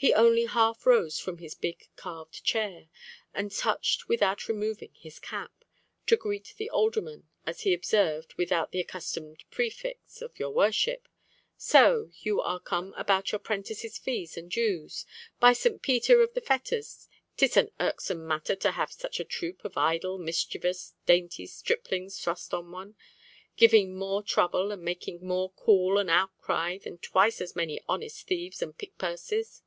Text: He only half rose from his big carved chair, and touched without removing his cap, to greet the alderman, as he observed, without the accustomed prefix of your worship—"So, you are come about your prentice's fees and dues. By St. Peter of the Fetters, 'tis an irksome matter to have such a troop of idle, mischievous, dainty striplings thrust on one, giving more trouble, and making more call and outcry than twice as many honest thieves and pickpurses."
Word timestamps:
He 0.00 0.14
only 0.14 0.44
half 0.44 0.86
rose 0.86 1.18
from 1.18 1.38
his 1.38 1.56
big 1.56 1.88
carved 1.96 2.44
chair, 2.44 2.88
and 3.34 3.50
touched 3.50 4.08
without 4.08 4.46
removing 4.46 4.94
his 4.94 5.18
cap, 5.18 5.64
to 6.06 6.16
greet 6.16 6.54
the 6.56 6.70
alderman, 6.70 7.28
as 7.44 7.62
he 7.62 7.74
observed, 7.74 8.34
without 8.34 8.70
the 8.70 8.78
accustomed 8.78 9.42
prefix 9.50 10.22
of 10.22 10.38
your 10.38 10.50
worship—"So, 10.52 12.12
you 12.20 12.40
are 12.40 12.60
come 12.60 12.94
about 12.96 13.32
your 13.32 13.40
prentice's 13.40 13.98
fees 13.98 14.36
and 14.36 14.48
dues. 14.48 15.04
By 15.40 15.52
St. 15.52 15.82
Peter 15.82 16.22
of 16.22 16.32
the 16.32 16.42
Fetters, 16.42 17.08
'tis 17.36 17.56
an 17.56 17.72
irksome 17.80 18.24
matter 18.24 18.54
to 18.54 18.70
have 18.70 18.92
such 18.92 19.18
a 19.18 19.24
troop 19.24 19.64
of 19.64 19.76
idle, 19.76 20.16
mischievous, 20.16 20.94
dainty 21.06 21.46
striplings 21.48 22.20
thrust 22.20 22.54
on 22.54 22.70
one, 22.70 22.94
giving 23.56 23.96
more 23.98 24.22
trouble, 24.22 24.70
and 24.70 24.80
making 24.82 25.26
more 25.26 25.50
call 25.50 25.98
and 25.98 26.08
outcry 26.08 26.78
than 26.78 26.98
twice 26.98 27.40
as 27.40 27.56
many 27.56 27.80
honest 27.88 28.28
thieves 28.28 28.62
and 28.62 28.78
pickpurses." 28.78 29.64